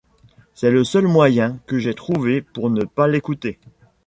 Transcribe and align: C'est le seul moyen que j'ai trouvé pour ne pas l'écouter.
C'est 0.55 0.71
le 0.71 0.83
seul 0.83 1.05
moyen 1.05 1.59
que 1.67 1.77
j'ai 1.77 1.93
trouvé 1.93 2.41
pour 2.41 2.71
ne 2.71 2.85
pas 2.85 3.07
l'écouter. 3.07 3.59